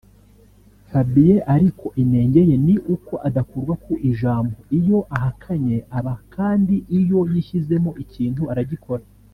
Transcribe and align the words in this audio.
Fabien 0.89 1.39
ariko 1.55 1.85
inenge 2.01 2.41
ye 2.49 2.55
ni 2.65 2.75
uko 2.95 3.13
adakurwa 3.27 3.73
ku 3.83 3.93
ijambo 4.09 4.57
iyo 4.79 4.99
ahakanye 5.15 5.75
aba 5.97 6.15
kandi 6.33 6.75
iyo 6.99 7.19
yishyizemo 7.31 7.91
ikintu 8.05 8.43
aragikora 8.53 9.03